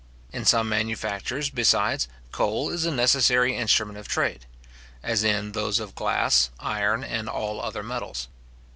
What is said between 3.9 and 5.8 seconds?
of trade; as in those